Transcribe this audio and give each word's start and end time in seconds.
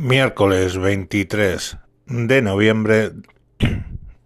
miércoles 0.00 0.78
23 0.78 1.76
de 2.06 2.40
noviembre 2.40 3.12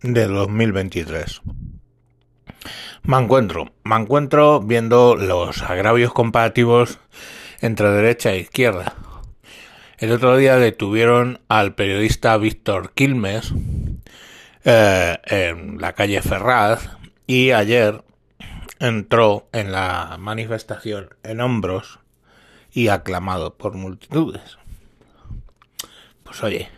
de 0.02 0.26
2023. 0.28 1.42
Me 3.02 3.18
encuentro, 3.18 3.73
me 3.83 3.97
encuentro 3.97 4.60
viendo 4.60 5.17
los 5.17 5.63
agravios 5.63 6.13
comparativos 6.13 7.00
entre 7.60 7.91
derecha 7.91 8.32
e 8.32 8.39
izquierda. 8.39 8.95
El 9.98 10.12
otro 10.12 10.37
día 10.37 10.59
detuvieron 10.59 11.40
al 11.48 11.75
periodista 11.75 12.36
Víctor 12.36 12.93
Quilmes 12.95 13.52
eh, 14.64 15.18
en 15.25 15.80
la 15.80 15.93
calle 15.95 16.22
Ferraz 16.22 16.88
y 17.27 17.50
ayer 17.50 18.04
entró 18.79 19.48
en 19.52 19.72
la 19.72 20.18
manifestación 20.20 21.09
en 21.25 21.41
hombros 21.41 21.98
y 22.72 22.88
aclamado 22.88 23.56
por 23.56 23.75
multitudes. 23.75 24.59
Pues 26.34 26.42
oye, 26.42 26.68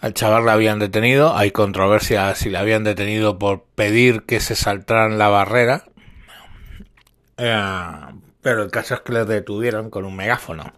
al 0.00 0.14
chaval 0.14 0.46
le 0.46 0.50
habían 0.50 0.78
detenido, 0.78 1.36
hay 1.36 1.50
controversia 1.50 2.34
si 2.34 2.48
le 2.48 2.56
habían 2.56 2.84
detenido 2.84 3.38
por 3.38 3.64
pedir 3.74 4.22
que 4.22 4.40
se 4.40 4.54
saltaran 4.54 5.18
la 5.18 5.28
barrera, 5.28 5.84
eh, 7.36 7.60
pero 8.40 8.62
el 8.62 8.70
caso 8.70 8.94
es 8.94 9.00
que 9.02 9.12
le 9.12 9.26
detuvieron 9.26 9.90
con 9.90 10.06
un 10.06 10.16
megáfono. 10.16 10.72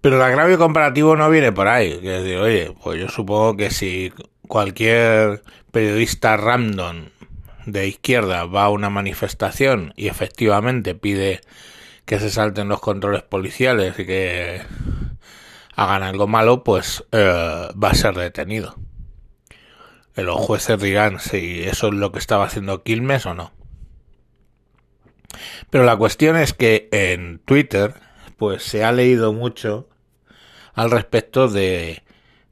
Pero 0.00 0.14
el 0.14 0.22
agravio 0.22 0.58
comparativo 0.58 1.16
no 1.16 1.28
viene 1.28 1.50
por 1.50 1.66
ahí. 1.66 1.98
Que 2.00 2.38
oye, 2.38 2.72
pues 2.80 3.00
yo 3.00 3.08
supongo 3.08 3.56
que 3.56 3.70
si 3.70 4.12
cualquier 4.46 5.42
periodista 5.72 6.36
random 6.36 7.06
de 7.66 7.88
izquierda 7.88 8.44
va 8.44 8.66
a 8.66 8.70
una 8.70 8.90
manifestación 8.90 9.92
y 9.96 10.06
efectivamente 10.06 10.94
pide 10.94 11.40
que 12.10 12.18
se 12.18 12.28
salten 12.28 12.68
los 12.68 12.80
controles 12.80 13.22
policiales 13.22 13.96
y 13.96 14.04
que 14.04 14.62
hagan 15.76 16.02
algo 16.02 16.26
malo, 16.26 16.64
pues 16.64 17.04
eh, 17.12 17.68
va 17.80 17.90
a 17.90 17.94
ser 17.94 18.16
detenido. 18.16 18.74
Los 20.16 20.34
jueces 20.40 20.80
dirán 20.80 21.20
si 21.20 21.62
eso 21.62 21.86
es 21.86 21.94
lo 21.94 22.10
que 22.10 22.18
estaba 22.18 22.46
haciendo 22.46 22.82
Quilmes 22.82 23.26
o 23.26 23.34
no. 23.34 23.52
Pero 25.70 25.84
la 25.84 25.96
cuestión 25.96 26.36
es 26.36 26.52
que 26.52 26.88
en 26.90 27.38
Twitter, 27.44 27.94
pues 28.36 28.64
se 28.64 28.82
ha 28.82 28.90
leído 28.90 29.32
mucho 29.32 29.88
al 30.74 30.90
respecto 30.90 31.46
de, 31.46 32.02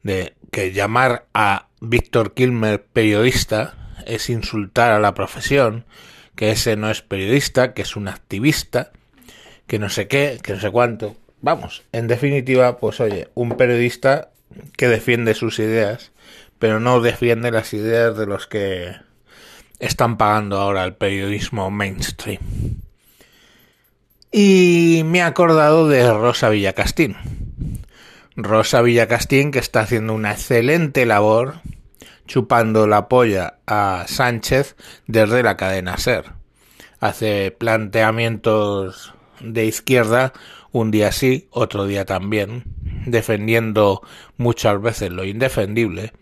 de 0.05 0.37
que 0.53 0.71
llamar 0.71 1.27
a 1.35 1.67
Víctor 1.81 2.33
Quilmes 2.33 2.79
periodista 2.93 3.75
es 4.07 4.31
insultar 4.31 4.93
a 4.93 5.01
la 5.01 5.15
profesión, 5.15 5.85
que 6.37 6.53
ese 6.53 6.77
no 6.77 6.89
es 6.93 7.03
periodista, 7.03 7.75
que 7.75 7.83
es 7.83 7.97
un 7.97 8.07
activista, 8.07 8.93
que 9.69 9.79
no 9.79 9.89
sé 9.89 10.09
qué, 10.09 10.41
que 10.43 10.55
no 10.55 10.61
sé 10.61 10.71
cuánto. 10.71 11.15
Vamos, 11.41 11.85
en 11.93 12.09
definitiva, 12.09 12.79
pues 12.79 12.99
oye, 12.99 13.29
un 13.35 13.51
periodista 13.51 14.31
que 14.77 14.89
defiende 14.89 15.35
sus 15.35 15.61
ideas, 15.61 16.11
pero 16.59 16.81
no 16.81 17.01
defiende 17.01 17.53
las 17.53 17.73
ideas 17.75 18.17
de 18.17 18.27
los 18.27 18.49
que 18.49 18.97
están 19.79 20.17
pagando 20.17 20.59
ahora 20.59 20.85
el 20.85 20.95
periodismo 20.95 21.71
mainstream. 21.71 22.41
Y 24.33 25.03
me 25.05 25.19
he 25.19 25.23
acordado 25.23 25.89
de 25.89 26.11
Rosa 26.13 26.49
Villacastín. 26.49 27.17
Rosa 28.37 28.83
Villacastín 28.83 29.51
que 29.51 29.59
está 29.59 29.81
haciendo 29.81 30.15
una 30.15 30.33
excelente 30.33 31.07
labor 31.07 31.61
chupando 32.27 32.87
la 32.87 33.09
polla 33.09 33.59
a 33.67 34.05
Sánchez 34.07 34.77
desde 35.07 35.43
la 35.43 35.57
cadena 35.57 35.97
Ser. 35.99 36.25
Hace 37.01 37.51
planteamientos 37.53 39.15
de 39.41 39.67
izquierda 39.67 40.33
un 40.71 40.91
día 40.91 41.13
sí, 41.13 41.49
otro 41.51 41.87
día 41.87 42.05
también, 42.05 42.65
defendiendo 43.07 44.03
muchas 44.37 44.81
veces 44.81 45.11
lo 45.11 45.25
indefendible. 45.25 46.13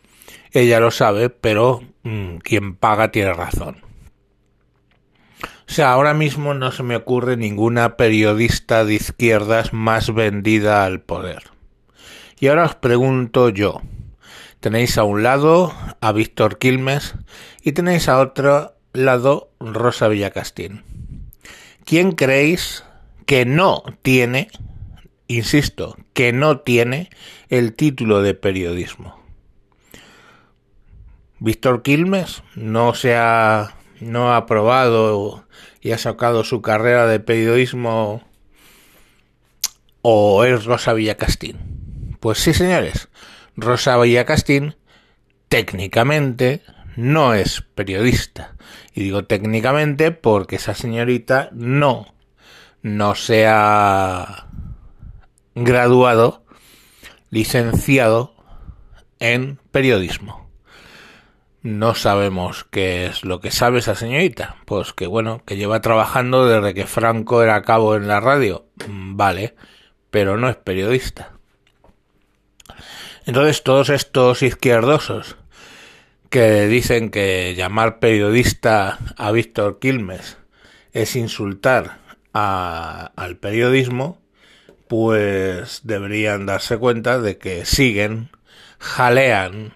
Ella 0.53 0.81
lo 0.81 0.91
sabe, 0.91 1.31
pero 1.31 1.83
mmm, 2.03 2.37
quien 2.37 2.77
paga 2.77 3.11
tiene 3.11 3.33
razón. 3.33 3.83
O 5.69 5.73
sea, 5.73 5.93
ahora 5.93 6.15
mismo 6.15 6.55
no 6.55 6.71
se 6.71 6.85
me 6.85 6.97
ocurre 6.97 7.37
ninguna 7.37 7.97
periodista 7.97 8.85
de 8.85 8.95
izquierdas 8.95 9.73
más 9.73 10.15
vendida 10.15 10.85
al 10.85 11.01
poder. 11.01 11.43
Y 12.39 12.47
ahora 12.47 12.67
os 12.67 12.75
pregunto 12.77 13.49
yo, 13.49 13.83
Tenéis 14.61 14.99
a 14.99 15.05
un 15.05 15.23
lado 15.23 15.73
a 16.01 16.13
Víctor 16.13 16.59
Quilmes 16.59 17.15
y 17.63 17.73
tenéis 17.73 18.09
a 18.09 18.19
otro 18.19 18.75
lado 18.93 19.53
Rosa 19.61 20.09
Villacastín. 20.09 20.83
¿Quién 21.85 22.13
creéis 22.13 22.83
que 23.27 23.45
no 23.45 23.83
tiene, 24.03 24.49
insisto, 25.29 25.97
que 26.13 26.33
no 26.33 26.61
tiene 26.61 27.11
el 27.49 27.75
título 27.75 28.23
de 28.23 28.35
periodismo? 28.35 29.21
Víctor 31.39 31.83
Quilmes 31.83 32.43
no 32.55 32.95
se 32.95 33.15
ha 33.15 33.77
no 34.01 34.33
ha 34.33 34.39
aprobado 34.39 35.45
y 35.81 35.93
ha 35.93 35.99
sacado 35.99 36.45
su 36.45 36.63
carrera 36.63 37.07
de 37.07 37.21
periodismo 37.21 38.23
o 40.03 40.45
es 40.45 40.65
Rosa 40.65 40.93
Villacastín. 40.93 42.17
Pues 42.21 42.39
sí, 42.39 42.53
señores, 42.55 43.09
Rosa 43.57 43.99
Villacastín 43.99 44.77
técnicamente 45.49 46.63
no 46.97 47.35
es 47.35 47.63
periodista. 47.75 48.55
Y 48.95 49.03
digo 49.03 49.25
técnicamente 49.25 50.13
porque 50.13 50.57
esa 50.57 50.75
señorita 50.75 51.51
no, 51.53 52.15
no 52.87 53.17
se 53.17 53.49
ha 53.49 54.47
graduado, 55.57 56.45
licenciado 57.31 58.33
en 59.19 59.59
periodismo. 59.73 60.49
No 61.63 61.97
sabemos 61.97 62.63
qué 62.71 63.07
es 63.07 63.25
lo 63.25 63.41
que 63.41 63.51
sabe 63.51 63.81
esa 63.81 63.97
señorita. 63.97 64.55
Pues 64.67 64.93
que 64.93 65.09
bueno, 65.09 65.43
que 65.45 65.57
lleva 65.57 65.81
trabajando 65.81 66.47
desde 66.47 66.75
que 66.75 66.87
Franco 66.87 67.43
era 67.43 67.61
cabo 67.63 67.97
en 67.97 68.07
la 68.07 68.21
radio. 68.21 68.67
Vale, 68.87 69.57
pero 70.11 70.37
no 70.37 70.49
es 70.49 70.55
periodista. 70.55 71.33
Entonces 73.25 73.65
todos 73.65 73.89
estos 73.91 74.45
izquierdosos 74.45 75.37
que 76.31 76.69
dicen 76.69 77.11
que 77.11 77.57
llamar 77.57 77.99
periodista 77.99 78.99
a 79.17 79.33
Víctor 79.33 79.81
Quilmes 79.81 80.39
es 80.93 81.17
insultar 81.17 82.06
al 82.37 83.37
periodismo, 83.37 84.21
pues 84.89 85.81
deberían 85.85 86.47
darse 86.47 86.79
cuenta 86.79 87.19
de 87.19 87.39
que 87.39 87.65
siguen, 87.65 88.31
jalean 88.79 89.73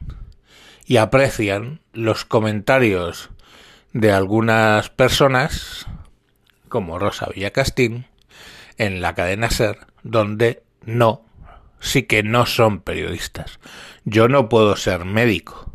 y 0.87 0.99
aprecian 0.99 1.81
los 1.93 2.25
comentarios 2.25 3.31
de 3.93 4.13
algunas 4.13 4.91
personas, 4.91 5.87
como 6.69 6.99
Rosa 6.99 7.29
Villacastín, 7.35 8.07
en 8.79 9.01
la 9.01 9.15
cadena 9.15 9.51
Ser, 9.51 9.79
donde 10.03 10.63
no 10.85 11.25
sí 11.81 12.05
que 12.05 12.23
no 12.23 12.47
son 12.47 12.81
periodistas. 12.81 13.59
Yo 14.05 14.29
no 14.29 14.49
puedo 14.49 14.77
ser 14.77 15.05
médico 15.05 15.73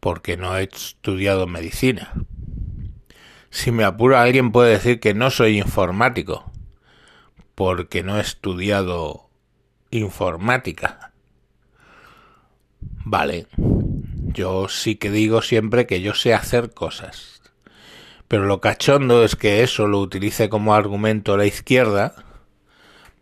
porque 0.00 0.36
no 0.36 0.56
he 0.56 0.64
estudiado 0.64 1.46
medicina. 1.46 2.12
Si 3.56 3.72
me 3.72 3.84
apura 3.84 4.20
alguien 4.20 4.52
puede 4.52 4.72
decir 4.72 5.00
que 5.00 5.14
no 5.14 5.30
soy 5.30 5.56
informático 5.56 6.52
porque 7.54 8.02
no 8.02 8.18
he 8.18 8.20
estudiado 8.20 9.30
informática. 9.90 11.12
Vale, 13.06 13.46
yo 13.56 14.68
sí 14.68 14.96
que 14.96 15.10
digo 15.10 15.40
siempre 15.40 15.86
que 15.86 16.02
yo 16.02 16.12
sé 16.12 16.34
hacer 16.34 16.74
cosas. 16.74 17.40
Pero 18.28 18.44
lo 18.44 18.60
cachondo 18.60 19.24
es 19.24 19.36
que 19.36 19.62
eso 19.62 19.88
lo 19.88 20.00
utilice 20.00 20.50
como 20.50 20.74
argumento 20.74 21.38
la 21.38 21.46
izquierda 21.46 22.14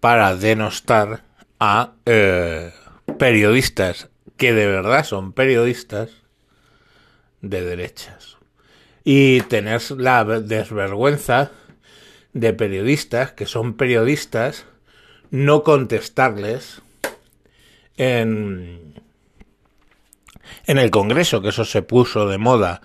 para 0.01 0.35
denostar 0.35 1.23
a 1.61 1.93
eh, 2.07 2.73
periodistas 3.21 4.09
que 4.37 4.53
de 4.53 4.67
verdad 4.67 5.05
son 5.05 5.33
periodistas 5.33 6.11
de 7.41 7.65
derechas. 7.65 8.35
Y 9.05 9.43
tener 9.43 9.83
la 9.99 10.25
desvergüenza 10.25 11.51
de 12.33 12.53
periodistas 12.53 13.33
que 13.33 13.47
son 13.47 13.75
periodistas 13.75 14.67
no 15.31 15.63
contestarles 15.63 16.83
en, 17.97 19.03
en 20.67 20.79
el 20.79 20.91
Congreso, 20.91 21.43
que 21.43 21.51
eso 21.51 21.65
se 21.65 21.83
puso 21.83 22.29
de 22.29 22.39
moda, 22.39 22.81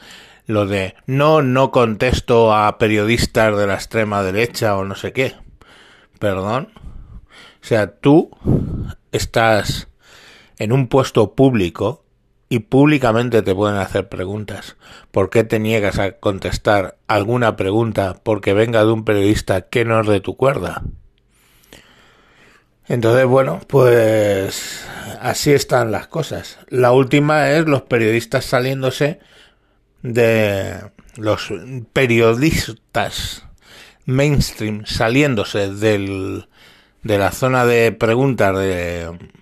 lo 0.45 0.65
de 0.65 0.95
no, 1.05 1.41
no 1.41 1.71
contesto 1.71 2.55
a 2.55 2.77
periodistas 2.77 3.57
de 3.57 3.67
la 3.67 3.75
extrema 3.75 4.23
derecha 4.23 4.75
o 4.77 4.83
no 4.83 4.95
sé 4.95 5.13
qué. 5.13 5.35
Perdón. 6.19 6.69
O 7.61 7.65
sea, 7.65 7.91
tú 7.91 8.31
estás 9.11 9.89
en 10.57 10.71
un 10.71 10.87
puesto 10.87 11.35
público 11.35 12.03
y 12.49 12.59
públicamente 12.59 13.43
te 13.43 13.53
pueden 13.53 13.77
hacer 13.77 14.09
preguntas. 14.09 14.75
¿Por 15.11 15.29
qué 15.29 15.43
te 15.43 15.59
niegas 15.59 15.99
a 15.99 16.13
contestar 16.13 16.97
alguna 17.07 17.55
pregunta 17.55 18.19
porque 18.23 18.53
venga 18.53 18.83
de 18.83 18.91
un 18.91 19.05
periodista 19.05 19.61
que 19.61 19.85
no 19.85 20.01
es 20.01 20.07
de 20.07 20.19
tu 20.19 20.35
cuerda? 20.35 20.81
Entonces, 22.87 23.27
bueno, 23.27 23.61
pues 23.67 24.83
así 25.21 25.51
están 25.51 25.91
las 25.91 26.07
cosas. 26.07 26.57
La 26.69 26.91
última 26.91 27.51
es 27.51 27.67
los 27.67 27.83
periodistas 27.83 28.45
saliéndose 28.45 29.19
de 30.01 30.79
los 31.15 31.53
periodistas 31.93 33.45
mainstream 34.05 34.85
saliéndose 34.85 35.71
del, 35.73 36.47
de 37.03 37.17
la 37.19 37.31
zona 37.31 37.65
de 37.65 37.91
preguntas 37.91 38.57
del 38.57 39.33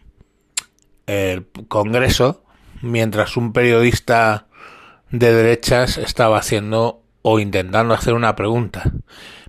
el 1.06 1.45
Congreso, 1.69 2.44
mientras 2.81 3.38
un 3.38 3.53
periodista 3.53 4.47
de 5.09 5.33
derechas 5.33 5.97
estaba 5.97 6.38
haciendo 6.38 7.01
o 7.21 7.39
intentando 7.39 7.94
hacer 7.94 8.13
una 8.13 8.35
pregunta. 8.35 8.91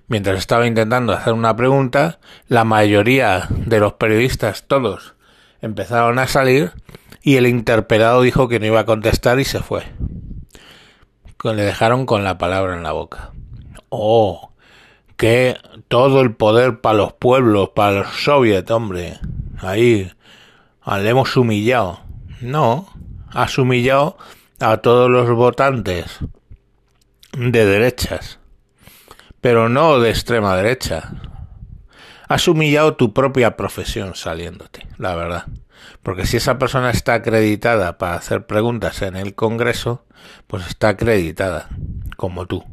Mientras 0.07 0.39
estaba 0.39 0.65
intentando 0.65 1.13
hacer 1.13 1.33
una 1.33 1.55
pregunta, 1.55 2.19
la 2.47 2.63
mayoría 2.63 3.47
de 3.49 3.79
los 3.79 3.93
periodistas, 3.93 4.65
todos, 4.67 5.13
empezaron 5.61 6.17
a 6.17 6.27
salir 6.27 6.71
y 7.21 7.35
el 7.35 7.45
interpelado 7.45 8.21
dijo 8.21 8.47
que 8.47 8.59
no 8.59 8.65
iba 8.65 8.79
a 8.79 8.85
contestar 8.85 9.39
y 9.39 9.45
se 9.45 9.59
fue. 9.59 9.83
Le 11.43 11.63
dejaron 11.63 12.05
con 12.05 12.23
la 12.23 12.37
palabra 12.37 12.75
en 12.75 12.83
la 12.83 12.91
boca. 12.91 13.31
Oh, 13.89 14.51
que 15.15 15.57
todo 15.87 16.21
el 16.21 16.33
poder 16.35 16.81
para 16.81 16.97
los 16.97 17.13
pueblos, 17.13 17.69
para 17.75 17.99
los 17.99 18.23
soviets, 18.23 18.71
hombre. 18.71 19.19
Ahí 19.59 20.11
le 20.85 21.09
hemos 21.09 21.37
humillado. 21.37 21.99
No, 22.41 22.87
has 23.33 23.57
humillado 23.57 24.17
a 24.59 24.77
todos 24.77 25.09
los 25.09 25.29
votantes 25.31 26.19
de 27.37 27.65
derechas, 27.65 28.39
pero 29.41 29.69
no 29.69 29.99
de 29.99 30.09
extrema 30.09 30.55
derecha. 30.55 31.11
Has 32.27 32.47
humillado 32.47 32.95
tu 32.95 33.13
propia 33.13 33.57
profesión 33.57 34.15
saliéndote, 34.15 34.87
la 34.97 35.15
verdad. 35.15 35.45
Porque 36.03 36.25
si 36.25 36.37
esa 36.37 36.59
persona 36.59 36.91
está 36.91 37.15
acreditada 37.15 37.97
para 37.97 38.15
hacer 38.15 38.45
preguntas 38.45 39.01
en 39.01 39.15
el 39.15 39.35
Congreso, 39.35 40.05
pues 40.47 40.67
está 40.67 40.89
acreditada, 40.89 41.69
como 42.17 42.45
tú 42.45 42.63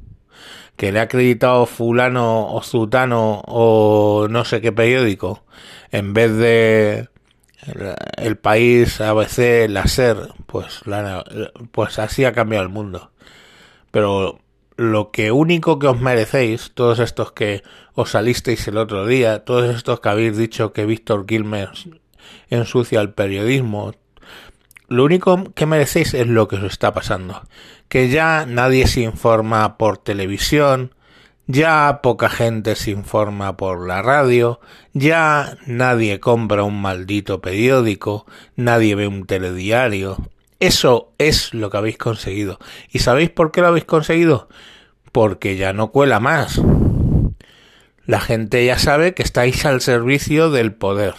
que 0.77 0.93
le 0.93 1.01
ha 1.01 1.03
acreditado 1.03 1.67
fulano 1.67 2.53
o 2.53 2.63
zutano 2.63 3.43
o 3.47 4.29
no 4.29 4.45
sé 4.45 4.61
qué 4.61 4.73
periódico, 4.73 5.45
en 5.91 6.13
vez 6.13 6.37
de 6.37 7.09
el, 8.17 8.37
país, 8.37 9.01
ABC, 9.01 9.69
la 9.69 9.87
SER, 9.87 10.29
pues, 10.47 10.83
pues 11.73 11.99
así 11.99 12.25
ha 12.25 12.33
cambiado 12.33 12.65
el 12.65 12.71
mundo. 12.71 13.11
Pero 13.91 14.41
lo 14.77 15.11
que 15.11 15.33
único 15.33 15.79
que 15.79 15.87
os 15.87 16.01
merecéis, 16.01 16.73
todos 16.75 16.99
estos 16.99 17.33
que 17.33 17.63
os 17.95 18.11
salisteis 18.11 18.69
el 18.69 18.77
otro 18.77 19.07
día, 19.07 19.45
todos 19.45 19.75
estos 19.75 20.01
que 20.01 20.09
habéis 20.09 20.37
dicho 20.37 20.73
que 20.73 20.87
Víctor 20.87 21.27
Quilmes 21.27 21.89
ensucia 22.51 23.01
el 23.01 23.13
periodismo, 23.13 23.95
lo 24.89 25.05
único 25.05 25.53
que 25.55 25.67
merecéis 25.67 26.15
es 26.15 26.27
lo 26.29 26.47
que 26.47 26.57
os 26.57 26.65
está 26.65 26.93
pasando. 26.93 27.43
Que 27.89 28.09
ya 28.09 28.47
nadie 28.47 28.87
se 28.87 29.01
informa 29.01 29.79
por 29.79 29.99
televisión, 29.99 30.95
ya 31.47 32.01
poca 32.03 32.29
gente 32.29 32.75
se 32.75 32.91
informa 32.91 33.57
por 33.57 33.87
la 33.87 34.03
radio, 34.03 34.61
ya 34.93 35.57
nadie 35.67 36.19
compra 36.21 36.65
un 36.65 36.81
maldito 36.81 37.41
periódico, 37.41 38.27
nadie 38.57 38.95
ve 38.95 39.07
un 39.07 39.27
telediario. 39.27 40.17
Eso 40.59 41.13
es 41.19 41.55
lo 41.55 41.71
que 41.71 41.77
habéis 41.77 41.99
conseguido. 41.99 42.59
¿Y 42.91 43.01
sabéis 43.01 43.31
por 43.31 43.53
qué 43.53 43.61
lo 43.61 43.69
habéis 43.69 43.85
conseguido? 43.85 44.49
Porque 45.13 45.57
ya 45.57 45.73
no 45.73 45.93
cuela 45.93 46.19
más. 46.19 46.61
La 48.07 48.21
gente 48.21 48.65
ya 48.65 48.79
sabe 48.79 49.15
que 49.15 49.23
estáis 49.23 49.65
al 49.67 49.81
servicio 49.81 50.51
del 50.51 50.73
poder. 50.73 51.15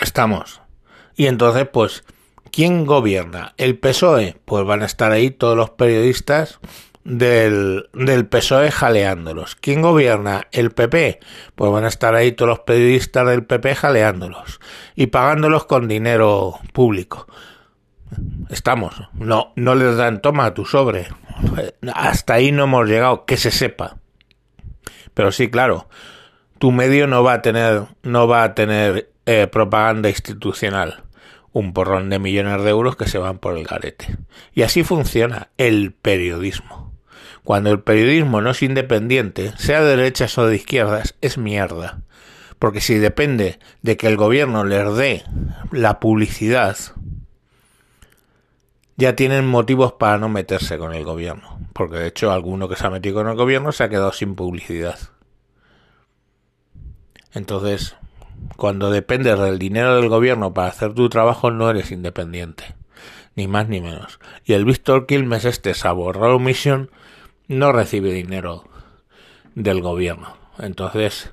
Estamos. 0.00 0.60
Y 1.16 1.26
entonces, 1.26 1.68
pues, 1.72 2.04
¿quién 2.50 2.86
gobierna? 2.86 3.54
¿El 3.56 3.78
PSOE? 3.78 4.36
Pues 4.44 4.64
van 4.64 4.82
a 4.82 4.86
estar 4.86 5.12
ahí 5.12 5.30
todos 5.30 5.56
los 5.56 5.70
periodistas 5.70 6.58
del, 7.06 7.88
del 7.94 8.26
PSOE 8.26 8.70
jaleándolos. 8.70 9.54
¿Quién 9.54 9.80
gobierna? 9.80 10.48
¿El 10.50 10.72
PP? 10.72 11.20
Pues 11.54 11.72
van 11.72 11.84
a 11.84 11.88
estar 11.88 12.14
ahí 12.14 12.32
todos 12.32 12.48
los 12.48 12.60
periodistas 12.60 13.26
del 13.26 13.44
PP 13.44 13.76
jaleándolos 13.76 14.60
y 14.96 15.06
pagándolos 15.06 15.66
con 15.66 15.86
dinero 15.86 16.58
público. 16.72 17.26
Estamos. 18.50 18.94
No, 19.14 19.52
no 19.54 19.74
les 19.74 19.96
dan 19.96 20.20
toma 20.20 20.46
a 20.46 20.54
tu 20.54 20.64
sobre. 20.64 21.08
Hasta 21.94 22.34
ahí 22.34 22.50
no 22.50 22.64
hemos 22.64 22.88
llegado, 22.88 23.24
que 23.24 23.36
se 23.36 23.50
sepa. 23.50 23.98
Pero 25.14 25.32
sí, 25.32 25.48
claro, 25.48 25.88
tu 26.58 26.72
medio 26.72 27.06
no 27.06 27.22
va 27.22 27.34
a 27.34 27.42
tener, 27.42 27.84
no 28.02 28.26
va 28.26 28.42
a 28.42 28.54
tener 28.54 29.12
eh, 29.26 29.46
propaganda 29.46 30.08
institucional 30.08 31.04
un 31.52 31.72
porrón 31.72 32.10
de 32.10 32.18
millones 32.18 32.62
de 32.62 32.68
euros 32.68 32.96
que 32.96 33.08
se 33.08 33.16
van 33.16 33.38
por 33.38 33.56
el 33.56 33.64
garete. 33.64 34.18
Y 34.52 34.62
así 34.62 34.84
funciona 34.84 35.48
el 35.56 35.92
periodismo. 35.94 36.95
Cuando 37.46 37.70
el 37.70 37.78
periodismo 37.78 38.40
no 38.40 38.50
es 38.50 38.62
independiente, 38.64 39.52
sea 39.56 39.80
de 39.80 39.96
derechas 39.96 40.36
o 40.36 40.48
de 40.48 40.56
izquierdas, 40.56 41.14
es 41.20 41.38
mierda. 41.38 42.00
Porque 42.58 42.80
si 42.80 42.96
depende 42.98 43.60
de 43.82 43.96
que 43.96 44.08
el 44.08 44.16
gobierno 44.16 44.64
les 44.64 44.96
dé 44.96 45.22
la 45.70 46.00
publicidad, 46.00 46.76
ya 48.96 49.14
tienen 49.14 49.46
motivos 49.46 49.92
para 49.92 50.18
no 50.18 50.28
meterse 50.28 50.76
con 50.76 50.92
el 50.92 51.04
gobierno. 51.04 51.60
Porque 51.72 51.98
de 51.98 52.08
hecho 52.08 52.32
alguno 52.32 52.68
que 52.68 52.74
se 52.74 52.84
ha 52.84 52.90
metido 52.90 53.14
con 53.14 53.28
el 53.28 53.36
gobierno 53.36 53.70
se 53.70 53.84
ha 53.84 53.88
quedado 53.88 54.10
sin 54.10 54.34
publicidad. 54.34 54.98
Entonces, 57.32 57.94
cuando 58.56 58.90
dependes 58.90 59.38
del 59.38 59.60
dinero 59.60 59.94
del 59.94 60.08
gobierno 60.08 60.52
para 60.52 60.66
hacer 60.66 60.94
tu 60.94 61.08
trabajo, 61.08 61.52
no 61.52 61.70
eres 61.70 61.92
independiente. 61.92 62.74
Ni 63.36 63.46
más 63.46 63.68
ni 63.68 63.80
menos. 63.80 64.18
Y 64.44 64.54
el 64.54 64.64
Víctor 64.64 65.06
Quilmes, 65.06 65.44
este 65.44 65.74
Saborro 65.74 66.40
Mission, 66.40 66.90
no 67.48 67.72
recibe 67.72 68.12
dinero 68.12 68.64
del 69.54 69.80
gobierno. 69.80 70.36
Entonces, 70.58 71.32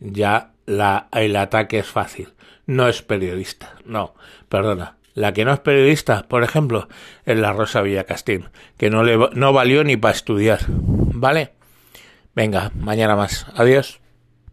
ya 0.00 0.52
la, 0.66 1.08
el 1.12 1.36
ataque 1.36 1.78
es 1.78 1.86
fácil. 1.86 2.34
No 2.66 2.88
es 2.88 3.02
periodista. 3.02 3.74
No, 3.84 4.14
perdona. 4.48 4.96
La 5.14 5.32
que 5.32 5.44
no 5.44 5.52
es 5.52 5.60
periodista, 5.60 6.22
por 6.28 6.44
ejemplo, 6.44 6.88
es 7.24 7.36
la 7.36 7.52
Rosa 7.52 7.82
Villacastín, 7.82 8.50
que 8.76 8.88
no, 8.88 9.02
le, 9.02 9.18
no 9.32 9.52
valió 9.52 9.82
ni 9.82 9.96
para 9.96 10.14
estudiar. 10.14 10.60
¿Vale? 10.68 11.54
Venga, 12.36 12.70
mañana 12.76 13.16
más. 13.16 13.46
Adiós. 13.56 14.00